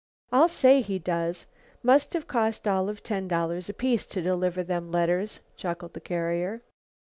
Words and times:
"I'll 0.31 0.47
say 0.47 0.81
he 0.81 0.97
does! 0.97 1.45
Must 1.83 2.13
have 2.13 2.27
cost 2.27 2.67
all 2.67 2.89
of 2.89 3.03
ten 3.03 3.27
dollars 3.27 3.69
apiece 3.69 4.07
to 4.07 4.21
deliver 4.23 4.63
them 4.63 4.91
letters," 4.91 5.41
chuckled 5.57 5.93
the 5.93 6.01
carrier. 6.01 6.63